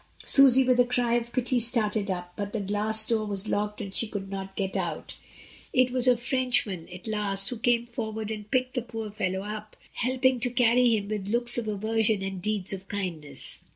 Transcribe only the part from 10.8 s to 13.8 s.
him, with looks of aversion and deeds of kindness.